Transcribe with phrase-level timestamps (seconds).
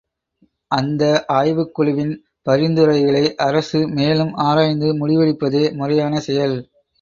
[0.71, 2.13] அந்த ஆய்வுக் குழுவின்
[2.47, 6.57] பரிந்துரைகளை அரசு மேலும் ஆராய்ந்து முடிவெடுப்பதே முறையான செயல்!